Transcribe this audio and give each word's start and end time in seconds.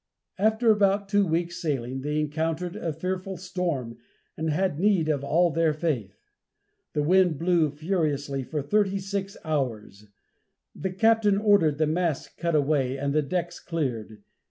After 0.39 0.71
about 0.71 1.09
two 1.09 1.27
weeks' 1.27 1.61
sailing, 1.61 2.01
they 2.01 2.19
encountered 2.19 2.75
a 2.75 2.91
fearful 2.91 3.37
storm 3.37 3.99
and 4.35 4.49
had 4.49 4.79
need 4.79 5.07
of 5.09 5.23
all 5.23 5.51
their 5.51 5.73
faith. 5.75 6.17
The 6.93 7.03
wind 7.03 7.37
blew 7.37 7.69
furiously 7.69 8.41
for 8.41 8.63
thirty 8.63 8.97
six 8.97 9.37
hours. 9.45 10.07
The 10.73 10.89
captain 10.89 11.37
ordered 11.37 11.77
the 11.77 11.85
masts 11.85 12.29
cut 12.35 12.55
away 12.55 12.97
and 12.97 13.13
the 13.13 13.21
decks 13.21 13.59
cleared. 13.59 14.23